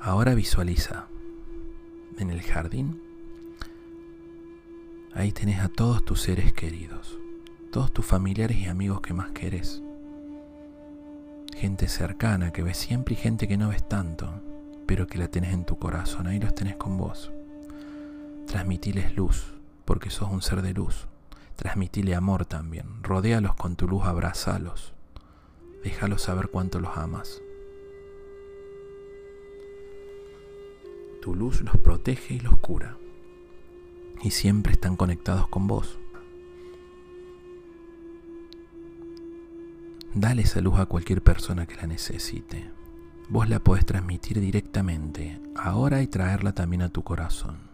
Ahora 0.00 0.34
visualiza 0.34 1.06
en 2.18 2.30
el 2.30 2.42
jardín 2.42 3.12
Ahí 5.14 5.30
tenés 5.30 5.60
a 5.60 5.68
todos 5.68 6.04
tus 6.06 6.22
seres 6.22 6.54
queridos, 6.54 7.18
todos 7.70 7.92
tus 7.92 8.06
familiares 8.06 8.56
y 8.56 8.66
amigos 8.66 9.02
que 9.02 9.12
más 9.12 9.30
querés. 9.32 9.82
Gente 11.54 11.86
cercana 11.86 12.50
que 12.50 12.62
ves 12.62 12.78
siempre 12.78 13.12
y 13.12 13.18
gente 13.18 13.46
que 13.46 13.58
no 13.58 13.68
ves 13.68 13.86
tanto, 13.86 14.40
pero 14.86 15.06
que 15.06 15.18
la 15.18 15.28
tenés 15.28 15.52
en 15.52 15.66
tu 15.66 15.78
corazón, 15.78 16.28
ahí 16.28 16.40
los 16.40 16.54
tenés 16.54 16.76
con 16.76 16.96
vos. 16.96 17.30
Transmitiles 18.46 19.16
luz, 19.16 19.54
porque 19.84 20.10
sos 20.10 20.30
un 20.30 20.42
ser 20.42 20.62
de 20.62 20.74
luz. 20.74 21.08
Transmitile 21.56 22.14
amor 22.14 22.44
también, 22.46 23.02
rodéalos 23.02 23.54
con 23.54 23.76
tu 23.76 23.88
luz, 23.88 24.04
abrazalos. 24.04 24.94
Déjalos 25.84 26.22
saber 26.22 26.48
cuánto 26.48 26.80
los 26.80 26.96
amas. 26.96 27.42
Tu 31.20 31.34
luz 31.34 31.60
los 31.62 31.76
protege 31.76 32.34
y 32.34 32.40
los 32.40 32.58
cura 32.58 32.96
y 34.22 34.30
siempre 34.30 34.72
están 34.72 34.96
conectados 34.96 35.48
con 35.48 35.66
vos. 35.66 35.98
Dale 40.14 40.42
esa 40.42 40.60
luz 40.60 40.78
a 40.78 40.86
cualquier 40.86 41.22
persona 41.22 41.66
que 41.66 41.74
la 41.76 41.86
necesite. 41.86 42.70
Vos 43.28 43.48
la 43.48 43.60
podés 43.60 43.86
transmitir 43.86 44.40
directamente, 44.40 45.40
ahora 45.56 46.02
y 46.02 46.06
traerla 46.06 46.52
también 46.52 46.82
a 46.82 46.90
tu 46.90 47.02
corazón. 47.02 47.71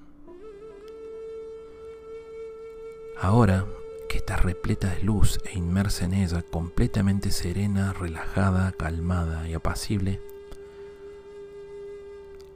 Ahora 3.21 3.67
que 4.09 4.19
estás 4.19 4.43
repleta 4.45 4.95
de 4.95 5.03
luz 5.03 5.41
e 5.45 5.59
inmersa 5.59 6.05
en 6.05 6.15
ella, 6.15 6.43
completamente 6.43 7.33
serena, 7.33 7.93
relajada, 7.93 8.71
calmada 8.71 9.49
y 9.49 9.55
apacible, 9.55 10.21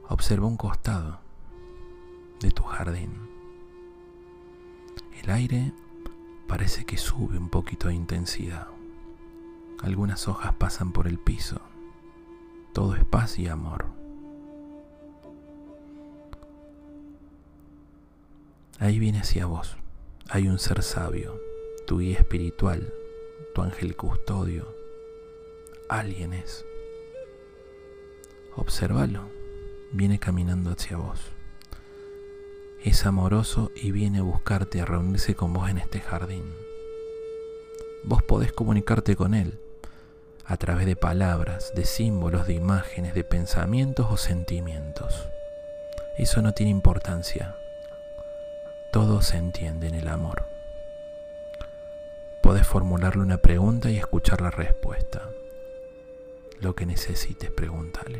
observa 0.07 0.47
un 0.47 0.55
costado 0.55 1.19
de 2.39 2.51
tu 2.51 2.63
jardín. 2.63 3.11
El 5.21 5.31
aire 5.31 5.73
parece 6.47 6.85
que 6.85 6.97
sube 6.97 7.37
un 7.37 7.49
poquito 7.49 7.89
de 7.89 7.95
intensidad. 7.95 8.67
Algunas 9.81 10.29
hojas 10.29 10.53
pasan 10.53 10.93
por 10.93 11.07
el 11.07 11.19
piso. 11.19 11.59
Todo 12.71 12.95
es 12.95 13.03
paz 13.03 13.37
y 13.37 13.49
amor. 13.49 13.85
Ahí 18.79 18.97
viene 18.97 19.19
hacia 19.19 19.45
vos. 19.45 19.77
Hay 20.33 20.47
un 20.47 20.57
ser 20.57 20.81
sabio, 20.81 21.39
tu 21.85 21.99
guía 21.99 22.17
espiritual, 22.17 22.91
tu 23.53 23.61
ángel 23.61 23.95
custodio. 23.95 24.65
Alguien 25.87 26.33
es. 26.33 26.65
Obsérvalo. 28.55 29.29
Viene 29.91 30.17
caminando 30.17 30.71
hacia 30.71 30.97
vos 30.97 31.19
es 32.83 33.05
amoroso 33.05 33.71
y 33.75 33.91
viene 33.91 34.19
a 34.19 34.23
buscarte 34.23 34.81
a 34.81 34.85
reunirse 34.85 35.35
con 35.35 35.53
vos 35.53 35.69
en 35.69 35.77
este 35.77 36.01
jardín. 36.01 36.43
Vos 38.03 38.21
podés 38.23 38.51
comunicarte 38.51 39.15
con 39.15 39.33
Él 39.33 39.57
a 40.43 40.57
través 40.57 40.85
de 40.85 40.97
palabras, 40.97 41.71
de 41.75 41.85
símbolos, 41.85 42.45
de 42.45 42.55
imágenes, 42.55 43.13
de 43.13 43.23
pensamientos 43.23 44.07
o 44.09 44.17
sentimientos. 44.17 45.29
Eso 46.17 46.41
no 46.41 46.53
tiene 46.53 46.71
importancia. 46.71 47.55
Todo 48.93 49.23
se 49.23 49.37
entiende 49.37 49.87
en 49.87 49.95
el 49.95 50.07
amor. 50.07 50.45
Podés 52.43 52.67
formularle 52.67 53.23
una 53.23 53.37
pregunta 53.37 53.89
y 53.89 53.97
escuchar 53.97 54.39
la 54.39 54.51
respuesta. 54.51 55.31
Lo 56.61 56.75
que 56.75 56.85
necesites, 56.85 57.49
pregúntale. 57.49 58.19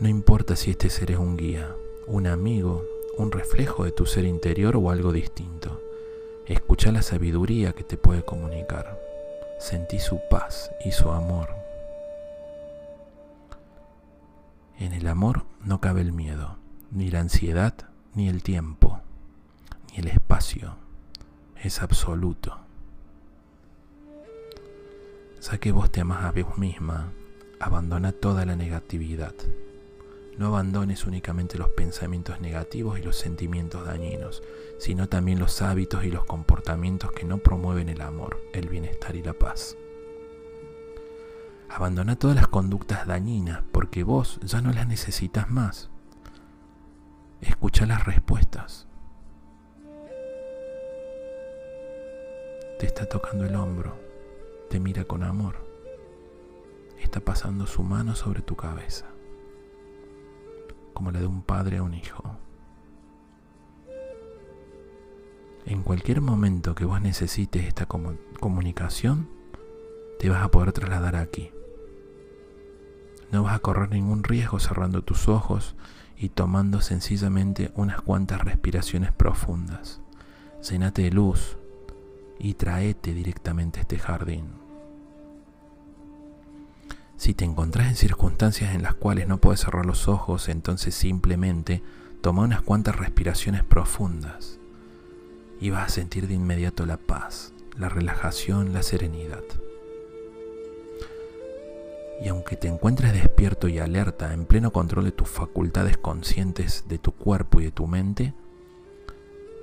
No 0.00 0.08
importa 0.08 0.56
si 0.56 0.70
este 0.70 0.88
ser 0.88 1.10
es 1.10 1.18
un 1.18 1.36
guía, 1.36 1.76
un 2.06 2.28
amigo, 2.28 2.82
un 3.18 3.30
reflejo 3.30 3.84
de 3.84 3.92
tu 3.92 4.06
ser 4.06 4.24
interior 4.24 4.74
o 4.78 4.90
algo 4.90 5.12
distinto. 5.12 5.82
Escucha 6.46 6.92
la 6.92 7.02
sabiduría 7.02 7.74
que 7.74 7.84
te 7.84 7.98
puede 7.98 8.22
comunicar. 8.22 8.98
Sentí 9.58 9.98
su 9.98 10.18
paz 10.30 10.72
y 10.82 10.92
su 10.92 11.10
amor. 11.10 11.59
En 14.80 14.94
el 14.94 15.08
amor 15.08 15.44
no 15.62 15.78
cabe 15.82 16.00
el 16.00 16.14
miedo, 16.14 16.56
ni 16.90 17.10
la 17.10 17.20
ansiedad, 17.20 17.74
ni 18.14 18.30
el 18.30 18.42
tiempo, 18.42 19.02
ni 19.90 19.98
el 19.98 20.08
espacio. 20.08 20.74
Es 21.62 21.82
absoluto. 21.82 22.56
Ya 25.42 25.58
que 25.58 25.70
vos 25.70 25.92
te 25.92 26.00
amas 26.00 26.24
a 26.24 26.32
vos 26.32 26.56
misma, 26.56 27.12
abandona 27.60 28.12
toda 28.12 28.46
la 28.46 28.56
negatividad 28.56 29.34
No 30.38 30.46
abandones 30.46 31.04
únicamente 31.04 31.58
los 31.58 31.68
pensamientos 31.68 32.40
negativos 32.40 32.98
y 32.98 33.02
los 33.02 33.18
sentimientos 33.18 33.84
dañinos, 33.84 34.42
sino 34.78 35.10
también 35.10 35.38
los 35.38 35.60
hábitos 35.60 36.06
y 36.06 36.10
los 36.10 36.24
comportamientos 36.24 37.12
que 37.12 37.26
no 37.26 37.36
promueven 37.36 37.90
el 37.90 38.00
amor, 38.00 38.40
el 38.54 38.70
bienestar 38.70 39.14
y 39.14 39.22
la 39.22 39.34
paz. 39.34 39.76
Abandona 41.70 42.16
todas 42.16 42.36
las 42.36 42.48
conductas 42.48 43.06
dañinas 43.06 43.62
porque 43.72 44.02
vos 44.04 44.40
ya 44.42 44.60
no 44.60 44.72
las 44.72 44.86
necesitas 44.86 45.50
más. 45.50 45.88
Escucha 47.40 47.86
las 47.86 48.04
respuestas. 48.04 48.86
Te 52.78 52.86
está 52.86 53.06
tocando 53.06 53.44
el 53.44 53.54
hombro, 53.54 53.96
te 54.68 54.80
mira 54.80 55.04
con 55.04 55.22
amor, 55.22 55.66
está 56.98 57.20
pasando 57.20 57.66
su 57.66 57.82
mano 57.82 58.14
sobre 58.14 58.40
tu 58.40 58.56
cabeza 58.56 59.06
como 61.00 61.12
la 61.12 61.20
de 61.20 61.26
un 61.26 61.40
padre 61.40 61.78
a 61.78 61.82
un 61.82 61.94
hijo. 61.94 62.22
En 65.64 65.82
cualquier 65.82 66.20
momento 66.20 66.74
que 66.74 66.84
vos 66.84 67.00
necesites 67.00 67.64
esta 67.64 67.86
comunicación, 67.86 69.26
te 70.18 70.28
vas 70.28 70.42
a 70.42 70.50
poder 70.50 70.72
trasladar 70.72 71.16
aquí. 71.16 71.52
No 73.32 73.44
vas 73.44 73.54
a 73.54 73.60
correr 73.60 73.90
ningún 73.90 74.24
riesgo 74.24 74.58
cerrando 74.58 75.02
tus 75.02 75.28
ojos 75.28 75.76
y 76.16 76.30
tomando 76.30 76.80
sencillamente 76.80 77.72
unas 77.74 78.00
cuantas 78.00 78.42
respiraciones 78.42 79.12
profundas. 79.12 80.00
Llénate 80.68 81.02
de 81.02 81.10
luz 81.10 81.56
y 82.38 82.54
traete 82.54 83.14
directamente 83.14 83.78
a 83.78 83.82
este 83.82 83.98
jardín. 83.98 84.60
Si 87.16 87.34
te 87.34 87.44
encontrás 87.44 87.88
en 87.88 87.96
circunstancias 87.96 88.74
en 88.74 88.82
las 88.82 88.94
cuales 88.94 89.28
no 89.28 89.38
puedes 89.38 89.60
cerrar 89.60 89.84
los 89.84 90.08
ojos, 90.08 90.48
entonces 90.48 90.94
simplemente 90.94 91.82
toma 92.22 92.42
unas 92.42 92.62
cuantas 92.62 92.96
respiraciones 92.96 93.62
profundas 93.62 94.58
y 95.60 95.70
vas 95.70 95.86
a 95.86 95.94
sentir 95.94 96.28
de 96.28 96.34
inmediato 96.34 96.86
la 96.86 96.96
paz, 96.96 97.52
la 97.76 97.88
relajación, 97.88 98.72
la 98.72 98.82
serenidad. 98.82 99.42
Y 102.20 102.28
aunque 102.28 102.56
te 102.56 102.68
encuentres 102.68 103.12
despierto 103.12 103.68
y 103.68 103.78
alerta, 103.78 104.34
en 104.34 104.44
pleno 104.44 104.72
control 104.72 105.04
de 105.06 105.12
tus 105.12 105.28
facultades 105.28 105.96
conscientes 105.96 106.84
de 106.88 106.98
tu 106.98 107.12
cuerpo 107.12 107.60
y 107.60 107.64
de 107.64 107.70
tu 107.70 107.86
mente, 107.86 108.34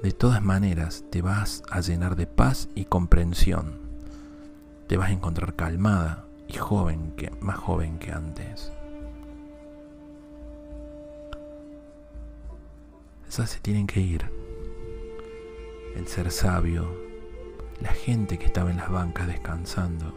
de 0.01 0.11
todas 0.11 0.41
maneras 0.41 1.03
te 1.11 1.21
vas 1.21 1.63
a 1.69 1.81
llenar 1.81 2.15
de 2.15 2.27
paz 2.27 2.69
y 2.75 2.85
comprensión. 2.85 3.79
Te 4.87 4.97
vas 4.97 5.09
a 5.09 5.13
encontrar 5.13 5.55
calmada, 5.55 6.27
y 6.47 6.53
joven 6.53 7.13
más 7.41 7.57
joven 7.57 7.99
que 7.99 8.11
antes. 8.11 8.71
Esas 13.27 13.49
se 13.49 13.59
tienen 13.59 13.87
que 13.87 13.99
ir. 13.99 14.31
El 15.95 16.07
ser 16.07 16.31
sabio, 16.31 16.87
la 17.81 17.91
gente 17.91 18.37
que 18.37 18.45
estaba 18.45 18.71
en 18.71 18.77
las 18.77 18.89
bancas 18.89 19.27
descansando, 19.27 20.13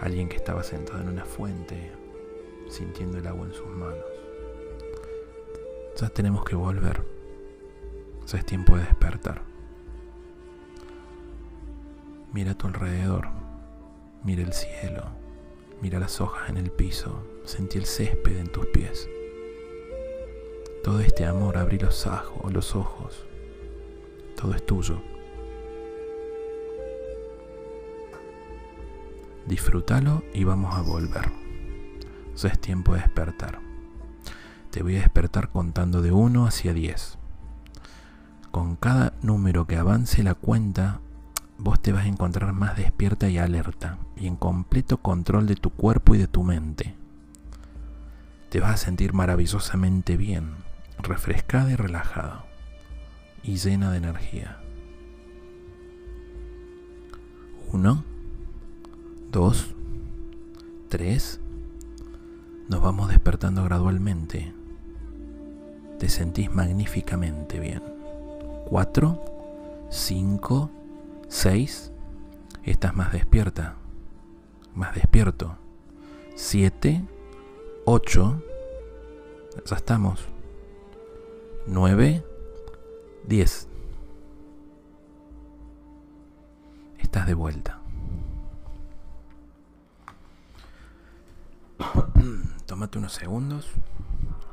alguien 0.00 0.28
que 0.28 0.36
estaba 0.36 0.62
sentado 0.62 1.00
en 1.00 1.08
una 1.08 1.24
fuente 1.24 1.92
sintiendo 2.68 3.18
el 3.18 3.26
agua 3.26 3.46
en 3.46 3.54
sus 3.54 3.68
manos. 3.68 4.04
Ya 6.00 6.08
tenemos 6.08 6.44
que 6.44 6.56
volver. 6.56 7.02
Ya 8.26 8.38
es 8.38 8.46
tiempo 8.46 8.76
de 8.76 8.82
despertar. 8.82 9.42
Mira 12.32 12.52
a 12.52 12.58
tu 12.58 12.66
alrededor. 12.66 13.28
Mira 14.26 14.42
el 14.42 14.52
cielo, 14.52 15.04
mira 15.80 16.00
las 16.00 16.20
hojas 16.20 16.50
en 16.50 16.56
el 16.56 16.72
piso, 16.72 17.22
sentí 17.44 17.78
el 17.78 17.86
césped 17.86 18.36
en 18.38 18.50
tus 18.50 18.66
pies. 18.66 19.08
Todo 20.82 20.98
este 20.98 21.24
amor, 21.24 21.56
abrí 21.56 21.78
los, 21.78 22.08
ojos, 22.08 22.52
los 22.52 22.74
ojos, 22.74 23.24
todo 24.34 24.52
es 24.52 24.66
tuyo. 24.66 25.00
Disfrútalo 29.46 30.24
y 30.34 30.44
vamos 30.44 30.76
a 30.76 30.82
volver. 30.82 31.30
Ya 32.36 32.48
es 32.48 32.58
tiempo 32.58 32.94
de 32.94 33.00
despertar. 33.00 33.60
Te 34.70 34.82
voy 34.82 34.96
a 34.96 35.00
despertar 35.00 35.50
contando 35.50 36.02
de 36.02 36.10
1 36.10 36.46
hacia 36.46 36.74
10. 36.74 37.18
Con 38.50 38.74
cada 38.74 39.14
número 39.22 39.66
que 39.66 39.76
avance 39.76 40.22
la 40.22 40.34
cuenta, 40.34 41.00
vos 41.58 41.80
te 41.80 41.92
vas 41.92 42.06
a 42.06 42.08
encontrar 42.08 42.52
más 42.52 42.76
despierta 42.76 43.28
y 43.28 43.38
alerta 43.38 43.98
y 44.16 44.26
en 44.26 44.36
completo 44.36 44.98
control 44.98 45.46
de 45.46 45.54
tu 45.54 45.70
cuerpo 45.70 46.14
y 46.14 46.18
de 46.18 46.26
tu 46.26 46.42
mente. 46.42 46.96
Te 48.50 48.60
vas 48.60 48.74
a 48.74 48.76
sentir 48.84 49.12
maravillosamente 49.12 50.16
bien, 50.16 50.56
refrescada 50.98 51.70
y 51.70 51.76
relajada 51.76 52.46
y 53.42 53.56
llena 53.56 53.92
de 53.92 53.98
energía. 53.98 54.58
Uno, 57.72 58.04
dos, 59.30 59.74
tres. 60.88 61.40
Nos 62.68 62.82
vamos 62.82 63.08
despertando 63.08 63.64
gradualmente. 63.64 64.52
Te 65.98 66.08
sentís 66.08 66.52
magníficamente 66.52 67.60
bien. 67.60 67.82
Cuatro, 68.68 69.22
cinco, 69.90 70.70
6. 71.28 71.92
Estás 72.64 72.96
más 72.96 73.12
despierta, 73.12 73.76
más 74.74 74.94
despierto. 74.94 75.56
7, 76.34 77.02
8. 77.84 78.42
Ya 79.64 79.76
estamos. 79.76 80.20
9, 81.66 82.24
10. 83.26 83.68
Estás 86.98 87.26
de 87.26 87.34
vuelta. 87.34 87.75
Tómate 92.76 92.98
unos 92.98 93.14
segundos, 93.14 93.70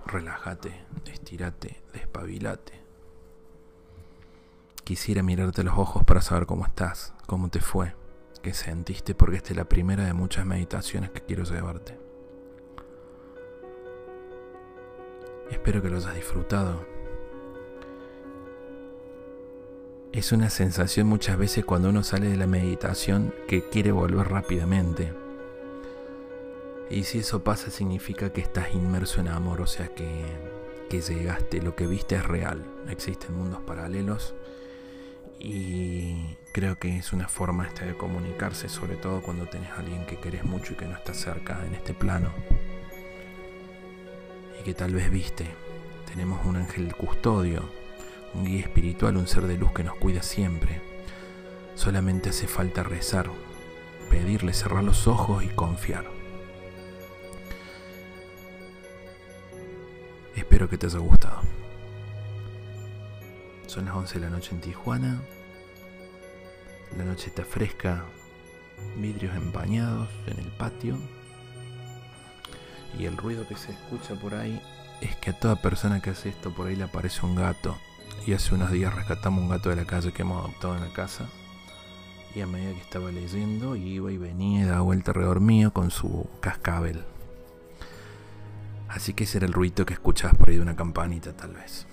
relájate, 0.06 0.86
estírate, 1.12 1.84
despabilate. 1.92 2.72
Quisiera 4.86 5.22
mirarte 5.22 5.62
los 5.62 5.78
ojos 5.78 6.06
para 6.06 6.22
saber 6.22 6.46
cómo 6.46 6.66
estás, 6.66 7.14
cómo 7.26 7.50
te 7.50 7.60
fue, 7.60 7.94
qué 8.42 8.54
sentiste, 8.54 9.14
porque 9.14 9.36
esta 9.36 9.50
es 9.50 9.58
la 9.58 9.66
primera 9.66 10.06
de 10.06 10.14
muchas 10.14 10.46
meditaciones 10.46 11.10
que 11.10 11.20
quiero 11.20 11.44
llevarte. 11.44 12.00
Espero 15.52 15.82
que 15.82 15.90
lo 15.90 15.98
hayas 15.98 16.16
disfrutado. 16.16 16.88
Es 20.14 20.32
una 20.32 20.50
sensación 20.50 21.08
muchas 21.08 21.38
veces 21.38 21.66
cuando 21.66 21.90
uno 21.90 22.04
sale 22.04 22.30
de 22.30 22.38
la 22.38 22.48
meditación 22.48 23.34
que 23.50 23.68
quiere 23.68 23.92
volver 23.92 24.30
rápidamente. 24.30 25.23
Y 26.94 27.06
si 27.06 27.18
eso 27.18 27.44
pasa 27.44 27.72
significa 27.72 28.32
que 28.32 28.42
estás 28.42 28.76
inmerso 28.76 29.20
en 29.20 29.28
amor, 29.28 29.62
o 29.62 29.66
sea 29.66 29.88
que, 29.88 30.24
que 30.92 31.02
llegaste, 31.02 31.60
lo 31.60 31.76
que 31.76 31.88
viste 31.88 32.14
es 32.14 32.24
real. 32.24 32.64
Existen 32.88 33.36
mundos 33.36 33.62
paralelos 33.62 34.36
y 35.40 36.38
creo 36.52 36.78
que 36.78 37.00
es 37.00 37.12
una 37.12 37.28
forma 37.28 37.66
esta 37.66 37.84
de 37.86 37.98
comunicarse, 37.98 38.70
sobre 38.70 38.96
todo 38.96 39.24
cuando 39.24 39.48
tenés 39.48 39.72
a 39.72 39.78
alguien 39.78 40.06
que 40.06 40.18
querés 40.18 40.44
mucho 40.44 40.74
y 40.74 40.76
que 40.76 40.86
no 40.86 40.96
está 40.96 41.16
cerca 41.16 41.66
en 41.66 41.74
este 41.74 41.96
plano. 41.96 42.30
Y 44.60 44.64
que 44.64 44.76
tal 44.76 44.94
vez 44.94 45.10
viste, 45.10 45.48
tenemos 46.06 46.46
un 46.46 46.58
ángel 46.58 46.96
custodio, 46.96 47.64
un 48.36 48.46
guía 48.46 48.60
espiritual, 48.60 49.18
un 49.18 49.26
ser 49.26 49.48
de 49.48 49.58
luz 49.58 49.72
que 49.74 49.84
nos 49.84 49.96
cuida 49.96 50.22
siempre. 50.22 50.80
Solamente 51.74 52.30
hace 52.30 52.46
falta 52.46 52.84
rezar, 52.84 53.32
pedirle, 54.12 54.54
cerrar 54.54 54.84
los 54.84 55.08
ojos 55.08 55.44
y 55.44 55.48
confiar. 55.48 56.23
Espero 60.64 60.80
que 60.80 60.88
te 60.88 60.96
haya 60.96 61.00
gustado. 61.00 61.42
Son 63.68 63.84
las 63.84 63.96
11 63.96 64.14
de 64.14 64.20
la 64.22 64.30
noche 64.30 64.52
en 64.56 64.62
Tijuana. 64.62 65.22
La 66.98 67.04
noche 67.04 67.28
está 67.28 67.44
fresca, 67.44 68.06
vidrios 68.96 69.36
empañados 69.36 70.08
en 70.26 70.40
el 70.40 70.50
patio. 70.54 70.98
Y 72.98 73.04
el 73.04 73.18
ruido 73.18 73.46
que 73.46 73.58
se 73.58 73.74
escucha 73.74 74.16
por 74.16 74.36
ahí 74.36 74.62
es 75.02 75.18
que 75.18 75.32
a 75.32 75.38
toda 75.38 75.58
persona 75.58 76.02
que 76.02 76.12
hace 76.12 76.30
esto 76.30 76.54
por 76.54 76.68
ahí 76.68 76.78
le 76.78 76.86
aparece 76.86 77.26
un 77.26 77.36
gato. 77.36 77.78
Y 78.26 78.32
hace 78.32 78.56
unos 78.56 78.72
días 78.72 78.96
rescatamos 78.96 79.44
un 79.44 79.50
gato 79.50 79.68
de 79.68 79.76
la 79.76 79.86
calle 79.86 80.14
que 80.14 80.22
hemos 80.22 80.46
adoptado 80.46 80.78
en 80.78 80.88
la 80.88 80.94
casa. 80.94 81.26
Y 82.36 82.40
a 82.40 82.48
medida 82.48 82.72
que 82.72 82.80
estaba 82.80 83.12
leyendo, 83.12 83.76
iba 83.76 84.14
y 84.14 84.18
venía 84.18 84.62
y 84.62 84.64
daba 84.64 84.80
vuelta 84.80 85.12
alrededor 85.12 85.42
mío 85.42 85.74
con 85.74 85.92
su 85.92 86.26
cascabel. 86.40 87.04
Así 88.94 89.16
que 89.16 89.24
ese 89.24 89.40
era 89.40 89.48
el 89.48 89.54
ruido 89.54 89.88
que 89.88 89.94
escuchabas 89.96 90.38
por 90.38 90.50
ahí 90.50 90.58
de 90.58 90.62
una 90.62 90.76
campanita 90.76 91.36
tal 91.36 91.54
vez. 91.54 91.88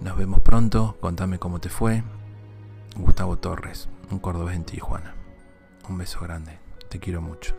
Nos 0.00 0.16
vemos 0.16 0.40
pronto, 0.40 0.96
contame 0.98 1.38
cómo 1.38 1.60
te 1.60 1.68
fue. 1.68 2.02
Gustavo 2.96 3.36
Torres, 3.36 3.90
un 4.10 4.18
cordobés 4.18 4.56
en 4.56 4.64
Tijuana. 4.64 5.14
Un 5.90 5.98
beso 5.98 6.20
grande, 6.20 6.58
te 6.88 6.98
quiero 6.98 7.20
mucho. 7.20 7.54